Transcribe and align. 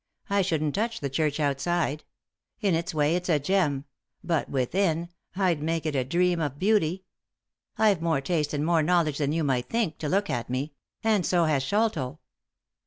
I 0.31 0.41
shouldn't 0.41 0.73
touch 0.73 0.99
the 0.99 1.11
church 1.11 1.39
outside; 1.39 2.05
in 2.59 2.73
its 2.73 2.91
way 2.91 3.15
it's 3.15 3.29
a 3.29 3.37
gem; 3.37 3.85
but 4.23 4.49
within— 4.49 5.09
I'd 5.35 5.61
make 5.61 5.85
it 5.85 5.95
a 5.95 6.03
dream 6.03 6.39
of 6.41 6.57
beauty. 6.57 7.03
I've 7.77 8.01
more 8.01 8.19
taste 8.19 8.51
and 8.51 8.65
more 8.65 8.81
knowledge 8.81 9.19
than 9.19 9.31
you 9.31 9.43
might 9.43 9.69
think, 9.69 9.99
to 9.99 10.09
look 10.09 10.27
at 10.27 10.49
me; 10.49 10.73
and 11.03 11.23
so 11.23 11.43
has 11.45 11.61
Sholto. 11.61 12.17